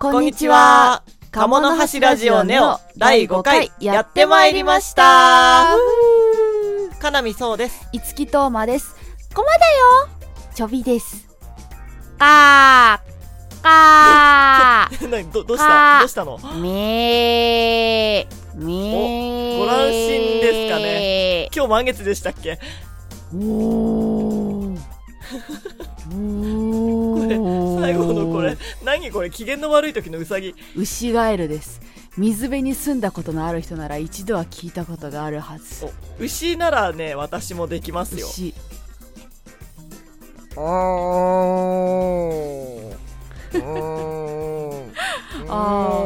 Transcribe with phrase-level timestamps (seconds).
[0.00, 1.02] こんにちは。
[1.32, 5.66] 鴨の橋ラジオネオ第5回やってまいりました。
[7.00, 7.88] かなみそうです。
[7.92, 8.94] いつきとうまです。
[9.34, 9.58] こまだ
[10.06, 10.08] よ。
[10.54, 11.26] ちょびです。
[12.16, 13.62] かー。
[13.62, 15.98] か 何どどうした？
[15.98, 16.38] どうしたの？
[16.38, 18.64] ーめー。
[18.64, 21.48] めーおご乱心ですかね。
[21.52, 22.60] 今日満月でしたっけ？
[23.34, 24.17] おー
[26.10, 31.80] おー最後のこれ何これ機嫌の悪い時のうさぎウシガエルです。
[32.16, 35.84] 水辺に住んだことのある人なら一度は聞いたことがあるはず。
[35.84, 38.54] お牛ならね私もできますよ牛。
[45.50, 46.04] あ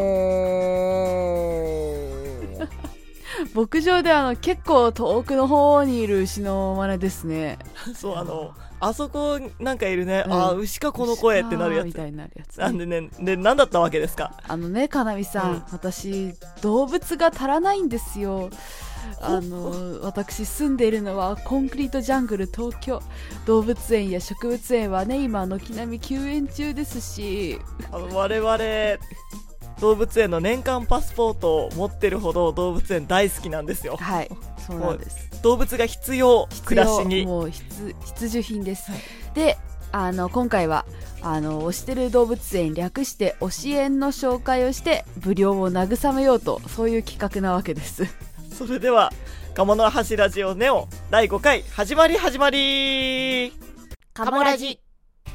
[3.55, 7.59] 牧場であの結構遠くの方にいる牛の真似ですね。
[7.95, 10.33] そうあのあそこなんかいるね、うん。
[10.33, 11.87] ああ牛かこの声ってなるやつ。
[11.87, 14.33] みたいになるやつ、なんでねで何だったわけですか？
[14.49, 15.63] あのねかなみさん、うん。
[15.71, 18.51] 私動物が足らないんですよ。
[19.21, 23.03] あの私住んでいるのはコンクリートジャングル東京。
[23.47, 27.59] 動物園や植物園はね今軒並み休園中ですし。
[27.91, 28.59] あの我々
[29.83, 33.97] 動物園の年間パスポートを持ってるほど動物園大好きなんですよ。
[33.97, 34.31] はい
[34.65, 35.43] そうなんです。
[35.43, 37.27] 動物が必要暮らしに。
[37.27, 38.93] もう必必需品です、
[39.35, 39.59] で
[39.91, 40.87] あの今回は
[41.21, 48.05] あの推してる動物園略して推し園の紹介をして無料を慰めようとそういう企画なわけです。
[48.57, 49.13] それでは
[49.55, 53.53] 鴨の橋ラジオネオ第5回始まり始まり。
[54.15, 54.79] カモラジ。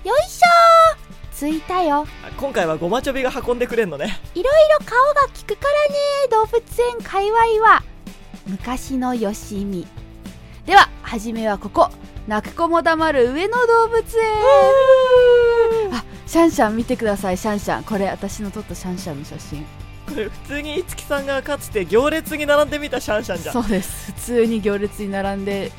[0.06, 1.07] よいしょー
[1.40, 2.08] 着いたよ。
[2.24, 4.20] あ今回はごまちょびが運んでくれんのね。
[4.34, 6.00] いろいろ顔が利くからね
[6.32, 7.84] 動物園界隈は。
[8.48, 9.86] 昔のよしみ。
[10.66, 11.92] では初めはここ。
[12.28, 14.34] 泣く子も黙る上野動物園。
[15.94, 17.84] あシャンシャン見てくださいシャンシャン。
[17.84, 19.66] これ私の撮ったシャンシャンの写真。
[20.08, 23.54] これ普通に五木さんがかつて行列に並んでみたシャンシャンじゃん。
[23.54, 24.12] そうです。
[24.14, 25.72] 普通に行列に並んで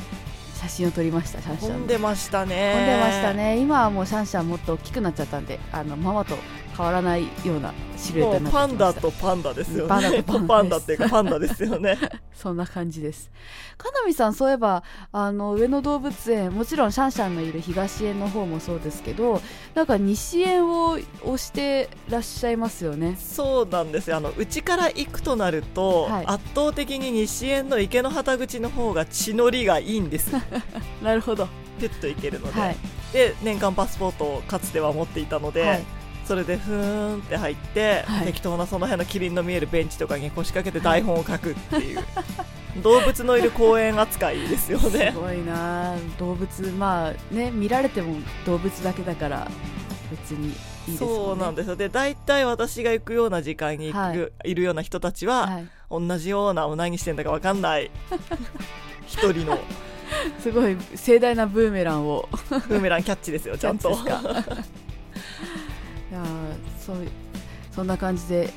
[0.58, 5.96] 写真を撮りましたシャンシャン飛んでましたね飛んでましたね今はもうシャンシャンもっと大きくなっちゃったんであの。
[5.96, 6.36] ママと
[6.78, 11.98] 変わらないようなシルエットになってきましたパンダとパンダですよねパンダとパンダパンダっていうかパンダですよね
[12.38, 13.32] そんな感じです。
[13.76, 19.42] かなみさん、そういえば、あの、上野動物園、もちろんシャンシャンのいる東園の方もそうですけど、
[19.74, 23.16] なんか西園を推してらっしゃいますよね。
[23.18, 30.32] そうなんですよあのうちから行くとなると、はい圧倒的に西園の池の旗口の方が血のりがいいんです
[31.02, 31.48] なるほど。
[31.80, 32.76] ピュッと行けるので、はい。
[33.12, 35.97] で年間パスポートをかつては持っていたので、はい。
[36.28, 38.26] それでふーんって入って、はい。
[38.26, 42.00] 適当なその辺のキリンの見えるベンチとかに腰掛けて台本を書くっていう、
[42.82, 45.94] 動物のいる公園扱いですよ すねごいな。
[45.94, 49.48] あ動物、まあね、見られても動物だけだから、
[50.10, 50.50] 別にい
[50.88, 50.98] いね。
[50.98, 51.76] そうなんですよ。
[51.76, 54.14] で大体私が行くような時間に行く、は
[54.44, 54.50] い。
[54.50, 55.66] い、るような人たちは、はい。
[55.90, 57.90] 同じような何してんだか分かんない。
[59.08, 59.58] 一人の。
[60.40, 62.28] すごい盛大なブーメランを。
[62.50, 63.96] ブーメランキャッチですよちゃんと
[66.14, 66.96] やーそう、
[67.74, 68.50] そんな感じで、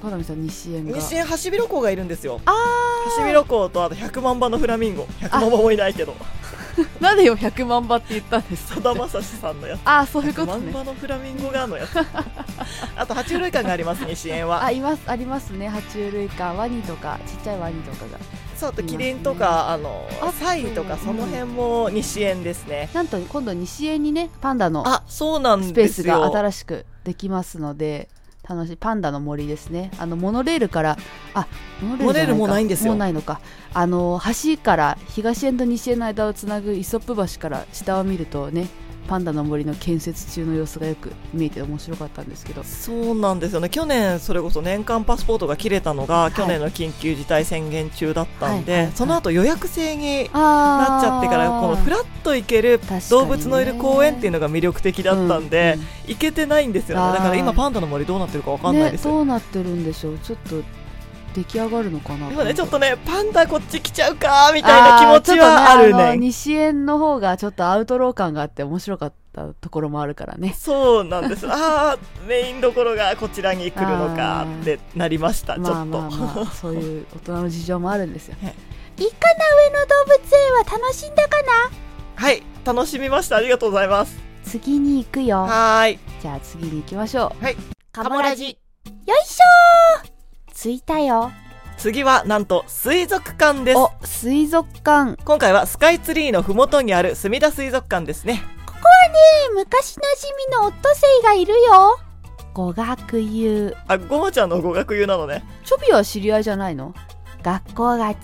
[0.00, 0.96] かなみさん西園が。
[0.96, 2.40] 西園ハシビロコウがいるんですよ。
[2.44, 5.04] あハシビロコウとあと100万羽のフラミンゴ。
[5.20, 6.14] 100万羽もいないけど。
[7.00, 9.80] なんでよ100万羽って言ったんですかさだまさしさんのやつ。
[9.84, 10.72] ああそういうこ100とね。
[10.72, 11.96] 万羽のフラミンゴがのやつ。
[12.96, 14.64] あと爬虫類館があります西園は。
[14.64, 15.68] あいますありますね。
[15.68, 18.18] 爬虫類館ワニとかちっちゃいワニとかが。
[18.56, 28.08] そうあとキリンとかあのあサイとかその辺も西園ですね、なんと今度西園にねパンダのあそうなんスペースが新しくできますので
[28.48, 29.90] 楽しいパンダの森ですね。
[29.98, 30.96] あのモノレールから
[31.32, 31.46] あ
[31.80, 32.92] モノレールじゃモノレールもうないんですよ。
[32.92, 33.40] もうないのか。
[33.72, 38.68] あの橋から東園と西園の間をつなぐイソップ橋から下を見るとね
[39.08, 42.62] パンダの森の建設中の様子がよく見えて面白かったんですけど。
[42.64, 43.68] そうなんですよね。
[43.68, 46.36] 去年それこそ年間パスポートが切れたのが、い。
[46.36, 57.12] 去年の緊急事態宣言中だったんで、はいその後予約制にあなっちゃってからこのフラッと行ける動物のいる公園っていうのが魅力的だったんで、うんうん行けてないんですよね。
[57.12, 60.18] だから今パンダの森どうなってるかわかんないです、ね、どうなってるんでしょう。
[60.18, 60.62] ちょっと
[61.34, 62.30] 出来上がるのかな？
[62.30, 66.12] 今ねちょっとねパンダこっち来ちゃうかみたいな気持ちはあるね。
[66.12, 70.54] ね西園の方がちょっとアウトロー感があって面白かったところもあるからね。
[70.56, 71.46] そうなんです。
[71.50, 78.36] ああメインどころがこちらに来るのかってなりましたちょっと、まあまあまあそういう大人の事情もあるんですよ。
[78.42, 78.54] はい
[79.04, 81.70] かな上野動物園は楽しんだかな？
[82.14, 83.36] はい楽しみました。
[83.36, 84.16] ありがとうございます。
[84.44, 85.42] 次に行くよ。
[85.42, 85.98] はーい。
[86.20, 87.44] じゃあ次に行きましょう。
[87.44, 87.56] はい。
[87.90, 88.44] カモラジ。
[89.06, 90.11] よいしょー
[90.54, 91.32] 着いたよ。
[91.78, 93.78] 次はなんと水族館です。
[93.78, 95.16] お水族館。
[95.24, 98.42] 今回はスカイツリーのふもとにある墨田水族館ですね。
[99.54, 101.98] 昔なじみのオットセイがいるよ。
[102.54, 105.44] 語学友あごまちゃんの語学友なのね。
[105.64, 106.94] チョビは知り合いじゃないの？
[107.42, 108.16] 学校が違う。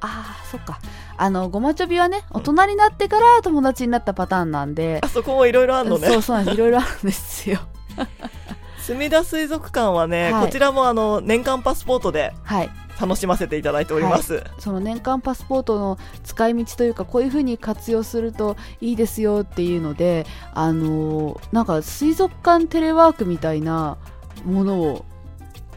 [0.00, 0.80] あーそっか。
[1.16, 6.08] あのごまチョビはね大人になってから友達になったパターンなんで、あそこもいろいろあるのね。
[6.08, 7.60] そうそういろいろあるんですよ
[8.82, 10.46] すみだ水族館はね、はい。
[10.46, 12.70] こちらもあの年間パスポートではい。
[13.00, 23.96] 楽しませていただいております、その年間パスポートの使い道というかこういう風に活用するといいですよっていうのであのーなんか水族館テレワークみたいな
[24.44, 25.04] ものを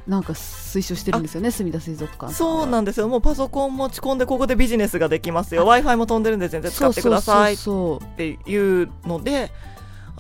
[0.08, 2.32] なんか推奨してるんですよね墨田水族館。
[2.32, 3.08] そうなんですよ。
[3.08, 5.62] もうパソコン持ち込んでここでビジネスができますよ。
[5.62, 9.52] w i f i も飛んでるんで全然使ってくださいっていうので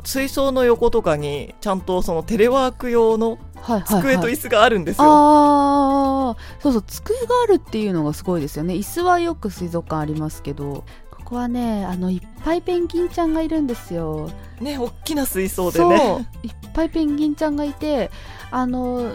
[0.03, 3.39] 水槽の横とかにちゃんとそのテレワーク用の
[3.85, 8.73] 机とはい椅子があるんですよ、ああそうそう机があるっていうのがすごいですよね。
[8.75, 14.29] 椅子はよく水族館ありますけどここはねあのいっぱいペンギンちゃんがいるんですよ。
[14.61, 18.11] ね大きな水槽でそうねいっぱいペンギンちゃんがいて
[18.51, 19.11] あの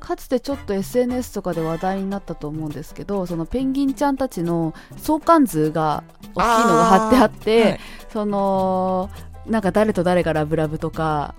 [0.00, 7.80] かつてちょっと SNS とかで話題になったと思うんですけどそのペンギンちゃんたちの相関図が大きいのが貼ってあってはい。
[8.12, 9.10] その
[9.46, 11.34] なんか誰と誰がラブラブとか。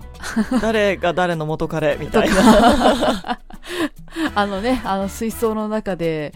[0.60, 2.34] 誰が誰の元彼みとたいな。
[2.36, 3.40] か
[4.34, 6.32] あのねあの水槽の中で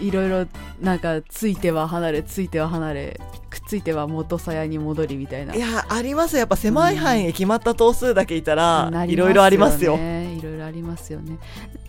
[0.00, 0.46] いろいろ
[0.80, 5.54] なんかついては離れついては離れくっついては元さやに戻りみたいな。
[5.54, 6.40] いやありますよ。
[6.40, 9.96] やっぱ狭い範囲へ決まった頭数だけいたら、いろいろありますよ。
[9.96, 10.34] ね。
[10.38, 11.38] いろいろありますよね。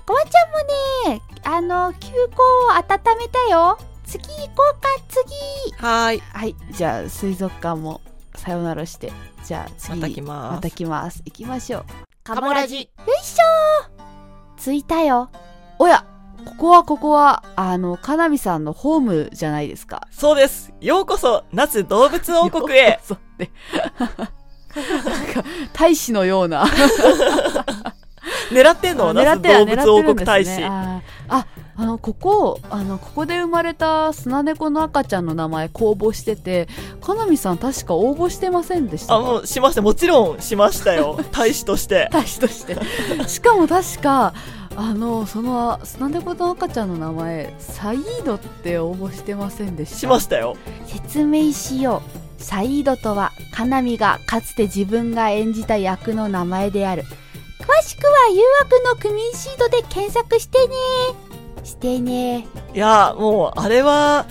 [0.05, 3.77] ごまちゃんもねあの休校を温めたよ。
[4.05, 5.75] 次行こうか次。
[5.83, 6.23] はーい。
[6.31, 8.01] はいじゃあ水族館も
[8.37, 9.11] さよならして。
[9.43, 10.55] じゃあ次また来ます。
[10.55, 11.21] また来ます。
[11.25, 11.85] 行きましょう。
[12.23, 12.75] カモラジ。
[12.75, 13.91] よいしょ
[14.57, 15.29] 着いたよ。
[15.79, 16.05] おや
[16.45, 20.07] ここはここはあのかなみさんのホームじゃないですか。
[20.11, 20.73] そうです。
[20.81, 22.99] ようこそ那須動物王国へ。
[23.03, 23.51] そうね
[23.95, 24.09] なん
[25.33, 25.43] か
[25.73, 26.65] 大使のような。
[28.51, 29.13] 狙ってんの？
[29.13, 31.03] 那須動物王国大使、ね
[31.85, 36.67] あのここあのここで生まれたスナネコの赤ちゃんの名前公募してて
[36.99, 39.13] かなみさん確か応募してませんでした？
[39.15, 39.83] あもうしました。
[39.83, 41.19] もちろんしましたよ。
[41.31, 42.09] 大使として。
[42.11, 42.75] 大使として。
[43.29, 44.33] しかも確か
[44.75, 49.97] あのそのスナネコの赤ちゃんの名前サイードって応募してませんでした？
[49.99, 50.57] しましたよ。
[50.88, 52.01] 説明しよ
[52.39, 52.43] う。
[52.43, 57.03] サイードとはカナミがかつて自分が演じた役の名前である。
[57.59, 60.73] 詳しくは誘惑のクミンシードで検索してね
[61.65, 62.47] してね。
[62.73, 64.25] いやもうあれは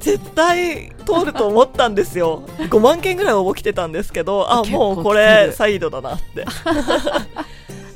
[0.00, 2.42] 絶対通ると思ったんですよ。
[2.70, 6.44] 5万件ぐらい応募来てたんですけどあもうこれサイドだなって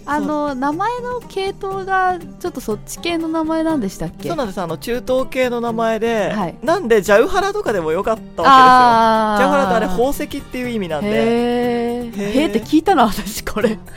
[0.07, 4.29] あの名前の系統がちょっとそっち系の名前なんでしたっけ？
[4.29, 4.61] そうなんです。
[4.61, 6.57] あの中東系の名前で、はい。
[6.63, 8.43] なんでジャウハラとかでもよかったわけですよ。
[8.43, 11.09] ジャウハラってあれ宝石っていう意味なんで。
[11.11, 11.17] へー。
[11.17, 12.43] へー。
[12.43, 13.79] へーって聞いたな私これ。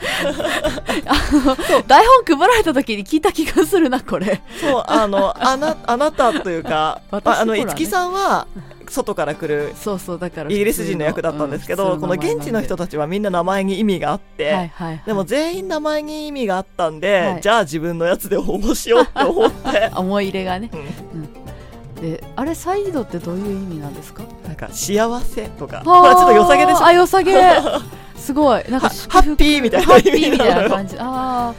[1.86, 4.42] 台本配られた時に聞いた気がするなこれ。
[4.60, 8.46] そうあのあなあなたというか あの五木さんは
[8.90, 17.40] 外から来るそうそうだからイギリス人の役だったんですけど、うんこの現地の人たちはみんな名前に意味があって、はいはいはい、でも全員名前に意味があったんで、はい。
[17.40, 20.70] じゃあ自分のやつで応募しようって思って、 思い入れがね。
[20.72, 22.02] うん。
[22.02, 24.24] であれサイドってどういう意味なんですか？
[24.46, 25.82] なんか幸せとか。
[25.84, 26.84] ほらちょっと良さげでしょ？
[26.84, 27.32] あ良さげ。
[28.16, 28.64] すごい。
[28.70, 30.96] なんかはハッピーみたいなハッピーみたいな感じ。
[30.98, 31.54] ああ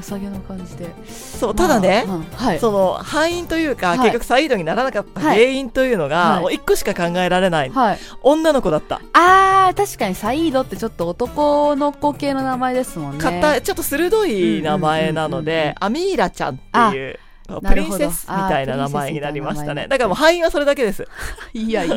[0.00, 0.90] 良さげな感じで。
[1.06, 2.58] そうただね、まあうんはい。
[2.58, 3.98] その敗因というか、はい。
[3.98, 5.38] 結局サイドにならなかったはい。
[5.38, 6.40] 原因というのが、はい。
[6.40, 7.98] もう一個しか考えられない、はい。
[8.22, 13.18] 女の子だった、あー確かにサイードってちょっと男の子系の名前ですもんね。
[13.22, 16.58] 硬いちょっと鋭い名前なのうんうんうんうんで、アミーラちゃんっ
[16.92, 17.18] ていう
[17.60, 19.86] プリンセスみたいな名前になりましたね。
[19.88, 21.06] だからもう敗因はそれだけです。
[21.52, 21.96] いやいや。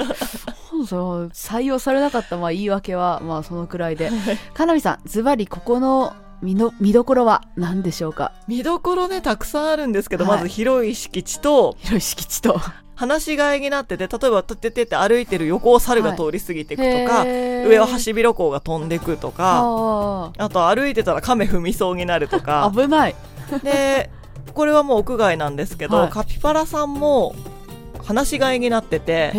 [0.88, 4.10] そう採用されなかったまあ言い訳はまあそのくらいで。
[4.54, 8.34] かなみさんズバリここの見の見どころは何でしょうか？
[8.48, 10.38] 見どころねたくさんあるんですけど、はい。
[10.38, 12.60] まず広い敷地と広い敷地と。
[12.96, 22.72] 放し飼いになってて例えばてててって歩いてる横を猿が通り過ぎていくとか、上をハシビロコウが飛んでくとかああと歩いてたら亀踏みそうになるとーか。
[22.76, 23.16] 危ない。
[23.64, 24.12] で
[24.54, 26.10] これはもう屋外なんですけど、はい。
[26.12, 27.34] カピバラさんも
[28.06, 29.32] 放し飼いになってて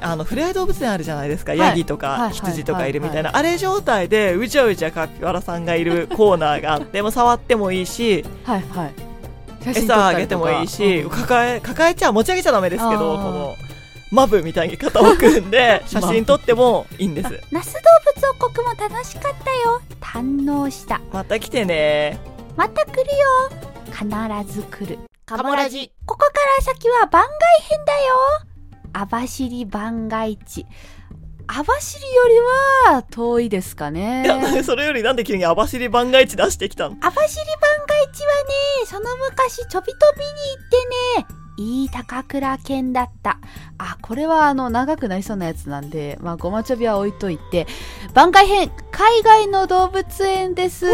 [0.00, 1.58] あの触れ合い動物園あるじゃないですか、い。
[1.58, 8.92] ヤギとかはい羊とかいるみたいな、はあれ状態でうじゃうじゃカピバラさんがいるコーナーがあって もう触ってもいいしはいはい。
[9.64, 11.10] 餌あげてもいいし、うん。
[11.10, 13.54] 抱え抱えちゃ持ち上げちゃダメですけどこの
[14.10, 17.40] マブみたいに肩を組んで 写真撮ってもいいんです。
[17.50, 17.80] 那須動
[18.14, 19.80] 物王国も楽しかったよ。
[20.00, 21.00] 堪能した。
[21.12, 22.18] また来てね。
[22.56, 23.62] また来るよ。
[23.92, 24.98] 必ず来る
[25.36, 25.90] カモラジ。
[26.04, 27.30] ここから先は番外
[27.62, 28.14] 編だよ。
[28.92, 30.66] 網走番外地。
[31.46, 32.38] 網走より
[32.92, 34.24] は遠いですかね。
[34.24, 36.96] いや、それよりなんで急に網走番外地出してきたの？
[37.00, 37.16] 網走番
[37.86, 40.30] 外地はねその昔ちょびとびに
[41.18, 43.38] 行ってねいい高倉健だった。
[43.78, 47.66] あこれはあの長くなりそうなやつなんでまあごまちょびは置いといて。
[48.12, 50.86] 番外編海外の動物園です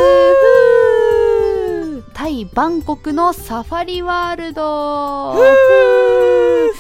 [2.19, 5.35] タイバンコクのサファリワールド。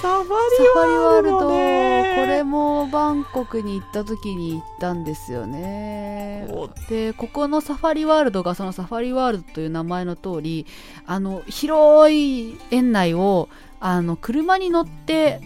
[0.02, 6.49] サファリワールドこねれもバンコクに行った時に行ったんですよね。
[6.50, 6.68] お。
[6.90, 10.66] でここのサファリワールドがそのサファリワールドという名前の通り
[11.07, 15.40] あの広い園内をあの車に乗って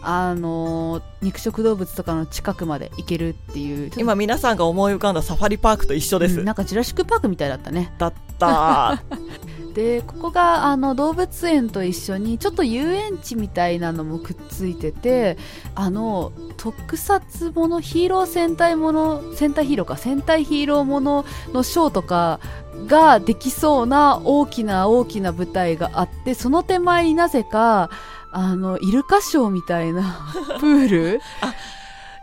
[0.00, 6.38] あの肉食動物とかの近くまで行けるっていう今皆さんが思い浮かんだサファリパークと一緒です。
[6.38, 7.92] うんなんかジュラシック・パークみたいだったね。
[7.98, 8.25] だった。
[9.74, 15.36] でここがあの動物園と一緒にちょっと遊園地みたいなのもくっついてて
[15.74, 22.40] あの特撮ものヒーロー戦隊もの戦隊ヒーローか戦隊ヒーローもののショーとか
[22.86, 27.90] ができそうな大きな大きな舞台があってその手前になぜか
[28.32, 31.20] あのイルカショーみたいな プール？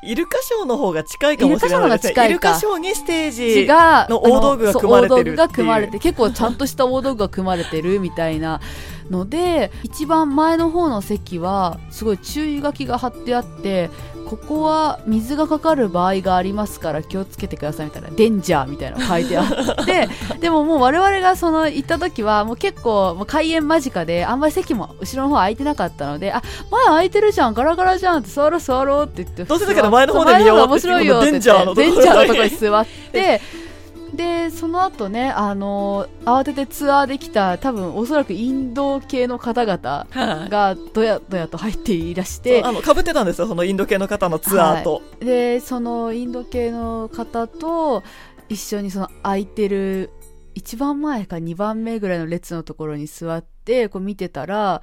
[0.05, 2.29] イルカショーの方が近いかもしれないですね。
[2.29, 3.65] イルカショーにステージ。
[3.65, 8.61] がの大道具が組まれてるが組まれて結構ちゃんとした大道具が組まれてるみたいな
[9.09, 13.89] ので一番前の方の席はすごい注意書きが貼ってあって
[14.33, 20.09] ここは水がかかる場合がありますから気をつけてくださいみたいなデンジャーみたいなの書いてあって
[20.41, 33.41] でももう我々がその行った時はもう結構もう開演間近であんまり席も後ろの方空いてなかったのであ前空いてるじゃんガラガラじゃんって座ろう座ろうって言ってどうせだから前の方で見ようって面白いよってデンジャーのところに座って
[34.15, 40.49] でその後ねあの慌ててツアーできた多分おそらくインド系の方々はい。
[40.49, 45.01] がどやどやと入っていらしてあの、被ってたんですよ、そのインド系の方のツアーと。
[45.19, 48.03] でそのインド系の方と
[48.49, 50.11] 一緒にその空いてる
[50.53, 54.81] 一番前か2番目ぐらいの列のところに座ってこう見てたら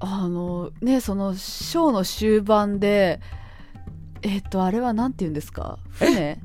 [0.00, 3.20] あのねそのショーの終盤で
[4.22, 5.78] えっ、とあれはなんて言うんですか？
[5.92, 6.40] 船？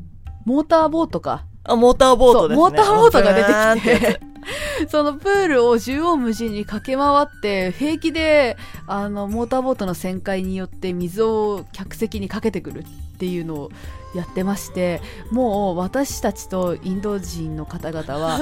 [0.46, 2.62] モーターボートかあ、モーターボートですね。
[2.62, 4.34] モーターボートが出てきて
[4.90, 13.72] そのプールを縦横無尽に駆け回って平気であのモーターボートの旋回によって水を客席にかけてくるっていうのを
[14.14, 15.02] やってまして
[15.32, 18.40] もう私たちとインド人の方々は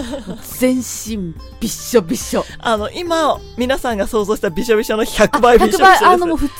[0.59, 6.03] 全身びっしょびっしょつあの、今、皆さんが想像したびしょびしょの100倍びしょびしょ100です。
[6.03, 6.53] 倍あのもう普通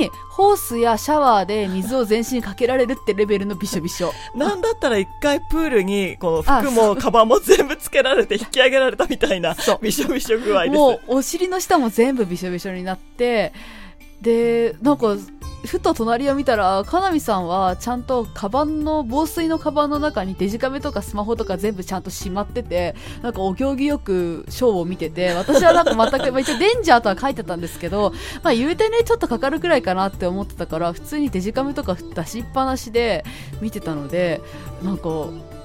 [0.00, 10.74] にホースやシャワーで水を全身にかけられるってレベルのびしょびしょ なんだったら一回プールに、この服もカバンも全部つけられて引き上げられたみたいなびしょびしょ具合です。
[10.76, 13.52] もうお尻の下も全部びしょびしょになって
[14.20, 15.16] でなんか
[15.66, 33.24] ふと隣を見たらかなみさんはちゃんとカバンの防水のカバンの中にデジカメとかスマホとか全部ちゃんとしまっててなんかお行儀よくショーを見てて私はなんか全く、まあ、一応デンジャーとは書いてたんですけど、まあ、言うてねちょっとかかるくらいかなって思ってたから普通にデジカメとか出しっぱなしで
[33.60, 34.40] 見てたので
[34.82, 35.08] なんか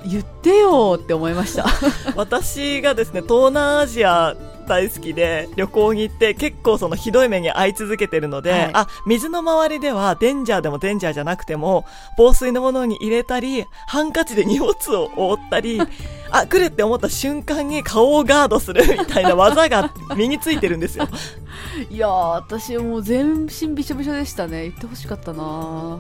[0.06, 1.66] 言ってよって思いました。
[2.16, 4.36] 私がですね、東南アジア
[4.70, 8.70] 大好きで旅行に行って結構そのひどい目に遭い続けてるので、はい。
[8.74, 11.86] あ、水の周りではデンジャーでもデンジャーじゃなくても
[12.18, 15.82] 防水のものに入れたり、ハンカチで荷物を覆ったり、
[16.32, 21.08] あ、来るって思った瞬間に顔をガードする みたいな技が身についてるんですよ。
[21.90, 24.64] いやー私もう全身びしょびしょでしたね。
[24.64, 26.00] 言ってほしかったな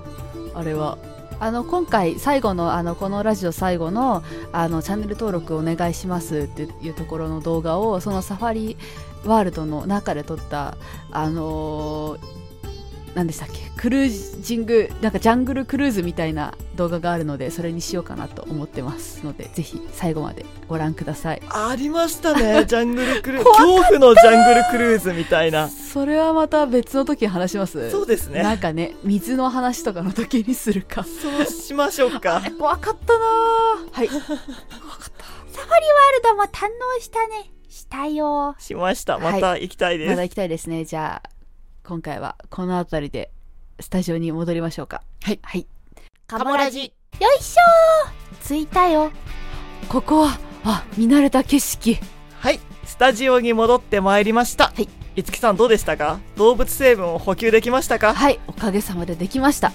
[0.53, 0.97] あれは
[1.39, 8.77] あの今回最後のあのこのラジオ最後のあのチャンネル登録お願いしますっていうところの動画をそのサファリ
[9.25, 10.77] ワールドの中で撮った
[11.11, 12.38] あのー
[13.15, 13.59] 何でしたっけ？
[13.77, 23.43] クルージングなんかジャングルクルーズみたいな動画があるのでそれにしようかなと思ってますのでぜひ最後までご覧くださいありましたね、 ジャングルクルーズ。
[23.45, 25.69] 怖か恐怖のジャングルクルーズみたいな。
[25.69, 28.43] それはまた別の時に話しますそうですね。
[28.43, 32.41] なんかね水の話とかの時にするかそうしましょうか。
[32.57, 36.63] 怖かったなーはいサファリワールドも堪
[36.95, 37.51] 能したね。
[37.69, 38.55] したよ。
[38.59, 39.17] しました。
[39.19, 40.09] また行きたいです。
[40.11, 41.29] まだ行きたいですねじゃあ
[41.83, 43.31] 今回はこの辺りで
[43.79, 45.01] スタジオに戻りましょうか。
[45.23, 45.39] はい。
[45.41, 45.65] はい。
[46.27, 46.93] カモラジ。
[47.19, 48.47] よいしょー。
[48.47, 49.11] 着いたよ。
[49.87, 51.97] ここはあ見慣れた景色。
[52.39, 54.65] はい、スタジオに戻ってまいりました。
[54.65, 54.87] はい。
[55.15, 56.19] いつきさんどうでしたか？
[56.35, 58.13] 動物成分を補給できましたか？
[58.13, 58.39] はい。
[58.47, 59.71] おかげさまでできました。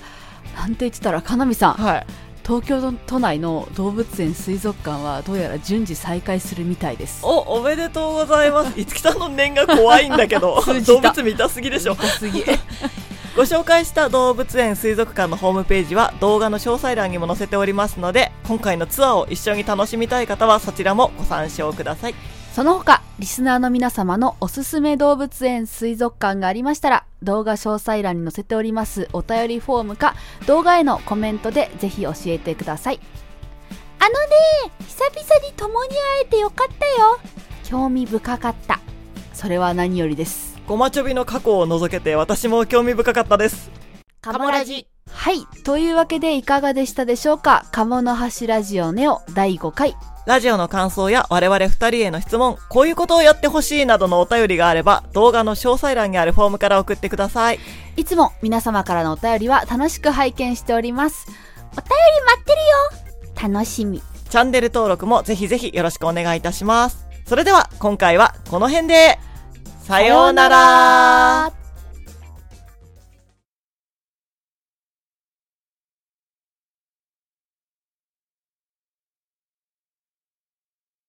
[0.56, 1.74] なんて言ってたらかなみさん。
[1.74, 2.06] はい。
[2.44, 7.24] 東京都内の動物園水族館はどうやら順次再開するみたいです。
[7.24, 8.76] お、おめでとうございます。
[8.78, 10.62] いつきさんの念が怖いんだけど。
[10.86, 11.94] 動物見たすぎでしょ。
[11.94, 12.44] 見たすぎ。
[13.34, 22.14] ご紹介した動物園水族館のホームページは動画の詳細欄にも載せておりますので今回のツアーを一緒に楽しみたい方はそちらもご参照ください
[22.54, 30.14] その他、リスナーの皆様のおすすめ動物園水族館がありましたら、動画詳細欄に載せておりますお便りフォームか、
[30.46, 33.00] 動画へのコメントでぜひ教えてください。
[33.98, 37.18] あのね、久々に共に会えてよかったよ。
[37.64, 38.78] 興味深かった。
[39.32, 40.56] それは何よりです。
[40.68, 43.68] ごまちょびの過去を除けて私も興味深かったです
[44.20, 44.86] カモラジ。
[45.10, 45.44] はい。
[45.64, 47.66] というわけでいかがでしたでしょうか？
[47.72, 49.96] 鴨の橋ラジオネオ第5回。
[50.26, 57.60] ラジオの感想や我々二人への質問、こういうことをやってほしいなどのお便りがあれば、動画の詳細欄にあるフォームから送ってください。
[57.96, 61.26] いつも皆様からのお便りは楽しく拝見しております。
[61.72, 63.54] お便り待ってるよ。
[63.54, 64.02] 楽しみ。
[64.30, 67.06] チャンネル登録もぜひぜひよろしくお願いいたします。
[67.26, 69.18] それでは今回はこの辺で、
[69.82, 71.63] さようなら